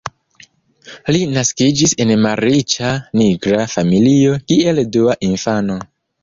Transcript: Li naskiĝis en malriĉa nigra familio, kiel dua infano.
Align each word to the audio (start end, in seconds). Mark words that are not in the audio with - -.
Li 1.15 1.19
naskiĝis 1.33 1.93
en 2.05 2.13
malriĉa 2.27 2.95
nigra 3.21 3.61
familio, 3.75 4.41
kiel 4.49 4.83
dua 4.97 5.19
infano. 5.31 5.79